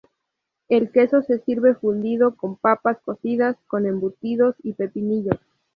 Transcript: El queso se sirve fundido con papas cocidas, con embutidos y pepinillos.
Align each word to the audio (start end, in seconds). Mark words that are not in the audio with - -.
El 0.67 0.89
queso 0.91 1.21
se 1.21 1.37
sirve 1.41 1.75
fundido 1.75 2.35
con 2.35 2.55
papas 2.55 2.97
cocidas, 3.05 3.55
con 3.67 3.85
embutidos 3.85 4.55
y 4.63 4.73
pepinillos. 4.73 5.37